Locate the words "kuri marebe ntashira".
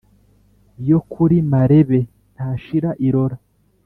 1.11-2.89